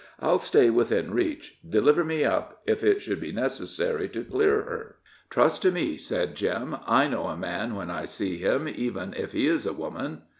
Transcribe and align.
"I'll 0.19 0.39
stay 0.39 0.71
within 0.71 1.13
reach 1.13 1.59
deliver 1.63 2.03
me 2.03 2.23
up, 2.25 2.61
if 2.65 2.83
it 2.83 3.03
should 3.03 3.21
be 3.21 3.31
necessary 3.31 4.09
to 4.09 4.23
clear 4.23 4.63
her." 4.63 4.95
"Trust 5.29 5.61
to 5.61 5.71
me," 5.71 5.95
said 5.95 6.33
Jim. 6.33 6.75
"I 6.87 7.05
know 7.07 7.25
a 7.27 7.37
man 7.37 7.75
when 7.75 7.91
I 7.91 8.05
see 8.05 8.37
him, 8.39 8.67
even 8.67 9.13
if 9.13 9.33
he 9.33 9.45
is 9.45 9.67
a 9.67 9.73
woman." 9.73 10.23